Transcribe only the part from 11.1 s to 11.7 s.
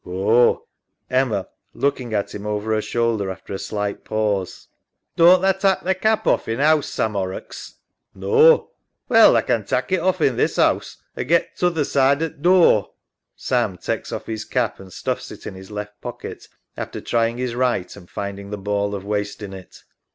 or get t'